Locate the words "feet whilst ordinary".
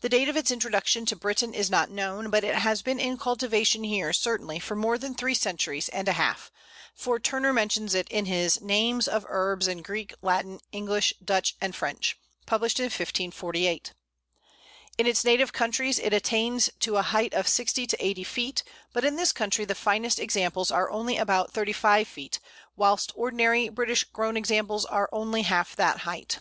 22.08-23.68